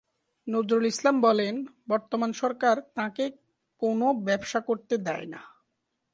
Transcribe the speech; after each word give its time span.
নজরুল 0.47 0.85
ইসলাম 0.85 1.15
বলেন, 1.21 1.55
বর্তমান 1.89 2.31
সরকার 2.33 2.75
তাঁকে 2.95 3.25
কোনো 3.81 4.07
ব্যবসা 4.25 4.59
করতে 4.59 4.95
দেয় 4.97 5.25
না। 5.25 5.41